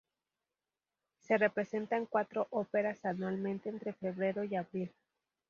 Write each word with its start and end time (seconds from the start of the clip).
Se 1.19 1.37
representan 1.37 2.07
cuatro 2.07 2.47
óperas 2.49 3.05
anualmente 3.05 3.69
entre 3.69 3.93
febrero 3.93 4.43
y 4.43 4.55
abril. 4.55 4.91